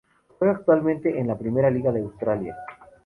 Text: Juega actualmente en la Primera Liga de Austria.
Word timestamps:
Juega 0.39 0.55
actualmente 0.55 1.19
en 1.19 1.27
la 1.27 1.37
Primera 1.37 1.69
Liga 1.69 1.91
de 1.91 1.99
Austria. 2.01 2.55